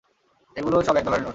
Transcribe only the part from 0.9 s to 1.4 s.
এক ডলারের নোট।